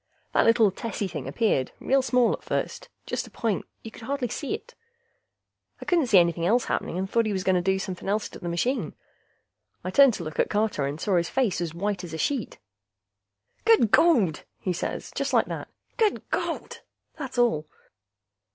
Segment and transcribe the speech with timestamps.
[0.33, 2.89] That little tessy thing appeared, real small at first.
[3.05, 4.73] Just a point; you could hardly see it.
[5.79, 8.39] I couldn't see anything else happening, and thought he was gonna do somepin' else to
[8.39, 8.95] the machine.
[9.83, 12.57] I turned to look at Carter, and saw his face was white as a sheet.
[13.63, 15.67] "Good Gawd!" he says, just like that:
[15.97, 16.77] "Good Gawd!"
[17.19, 17.67] That's all.